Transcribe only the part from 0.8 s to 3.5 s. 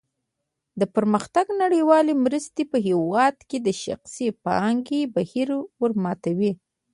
پرمختګ نړیوالې مرستې په هېواد